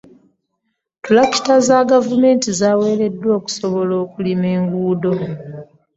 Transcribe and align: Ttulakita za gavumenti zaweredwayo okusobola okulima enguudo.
Ttulakita 0.97 1.55
za 1.67 1.77
gavumenti 1.91 2.49
zaweredwayo 2.59 3.33
okusobola 3.39 3.93
okulima 4.03 4.47
enguudo. 4.57 5.13